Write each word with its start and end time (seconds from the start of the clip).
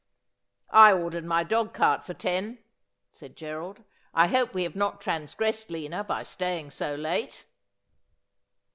'I 0.71 0.93
ordered 0.93 1.25
my 1.25 1.43
dog 1.43 1.75
cart 1.75 2.03
for 2.03 2.15
ten,' 2.15 2.57
said 3.11 3.35
Gerald; 3.35 3.83
'I 4.15 4.27
hope 4.29 4.53
we 4.55 4.63
have 4.63 4.75
not 4.75 4.99
transgressed, 4.99 5.69
Lina, 5.69 6.03
by 6.03 6.23
staying 6.23 6.71
so 6.71 6.95
late 6.95 7.45